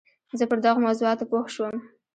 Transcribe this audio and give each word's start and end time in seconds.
زه 0.37 0.43
پر 0.49 0.57
دغو 0.63 0.79
موضوعاتو 0.85 1.25
پوه 1.29 1.45
شوم. 1.53 1.75